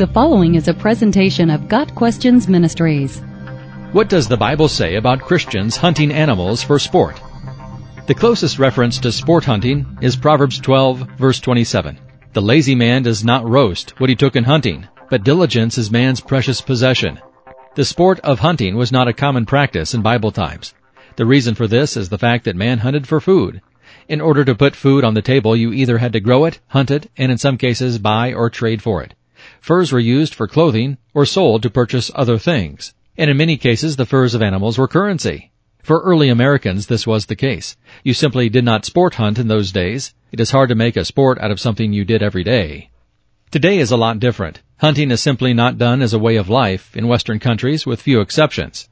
[0.00, 3.20] The following is a presentation of Got Questions Ministries.
[3.92, 7.20] What does the Bible say about Christians hunting animals for sport?
[8.06, 11.98] The closest reference to sport hunting is Proverbs 12 verse 27.
[12.32, 16.22] The lazy man does not roast what he took in hunting, but diligence is man's
[16.22, 17.20] precious possession.
[17.74, 20.72] The sport of hunting was not a common practice in Bible times.
[21.16, 23.60] The reason for this is the fact that man hunted for food.
[24.08, 26.90] In order to put food on the table, you either had to grow it, hunt
[26.90, 29.12] it, and in some cases buy or trade for it.
[29.60, 32.94] Furs were used for clothing or sold to purchase other things.
[33.16, 35.50] And in many cases, the furs of animals were currency.
[35.82, 37.76] For early Americans, this was the case.
[38.02, 40.14] You simply did not sport hunt in those days.
[40.32, 42.90] It is hard to make a sport out of something you did every day.
[43.50, 44.62] Today is a lot different.
[44.78, 48.20] Hunting is simply not done as a way of life in Western countries with few
[48.20, 48.88] exceptions.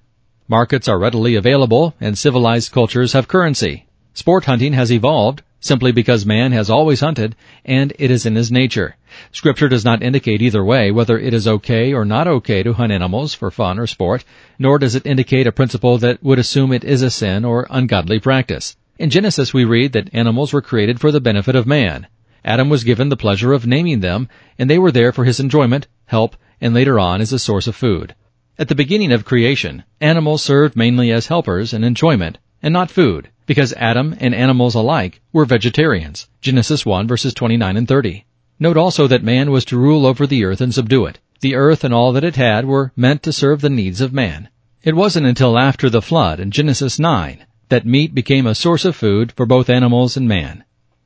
[0.48, 3.86] Markets are readily available and civilized cultures have currency.
[4.12, 8.52] Sport hunting has evolved simply because man has always hunted and it is in his
[8.52, 8.96] nature.
[9.32, 12.92] Scripture does not indicate either way whether it is okay or not okay to hunt
[12.92, 14.24] animals for fun or sport,
[14.58, 18.20] nor does it indicate a principle that would assume it is a sin or ungodly
[18.20, 18.76] practice.
[18.98, 22.06] In Genesis we read that animals were created for the benefit of man.
[22.44, 25.86] Adam was given the pleasure of naming them, and they were there for his enjoyment,
[26.06, 28.14] help, and later on as a source of food.
[28.58, 33.28] At the beginning of creation, animals served mainly as helpers and enjoyment, and not food
[33.46, 36.28] because Adam and animals alike were vegetarians.
[36.40, 38.24] Genesis 1 verses 29 and 30.
[38.60, 41.18] Note also that man was to rule over the earth and subdue it.
[41.40, 44.48] The earth and all that it had were meant to serve the needs of man.
[44.82, 48.96] It wasn't until after the flood in Genesis 9 that meat became a source of
[48.96, 50.64] food for both animals and man.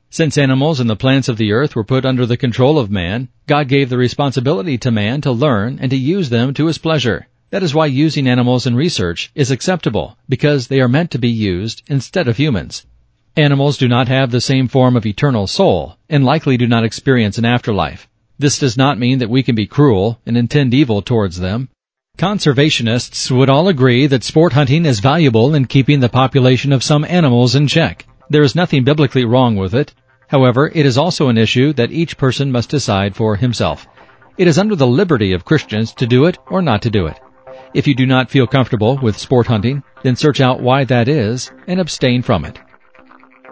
[0.09, 3.29] Since animals and the plants of the earth were put under the control of man,
[3.47, 7.27] God gave the responsibility to man to learn and to use them to his pleasure.
[7.49, 11.29] That is why using animals in research is acceptable, because they are meant to be
[11.29, 12.85] used instead of humans.
[13.35, 17.39] Animals do not have the same form of eternal soul, and likely do not experience
[17.39, 18.07] an afterlife.
[18.37, 21.69] This does not mean that we can be cruel and intend evil towards them.
[22.15, 27.03] Conservationists would all agree that sport hunting is valuable in keeping the population of some
[27.05, 28.05] animals in check.
[28.29, 29.95] There is nothing biblically wrong with it.
[30.27, 33.87] However, it is also an issue that each person must decide for himself.
[34.37, 37.19] It is under the liberty of Christians to do it or not to do it.
[37.73, 41.51] If you do not feel comfortable with sport hunting, then search out why that is
[41.65, 42.59] and abstain from it.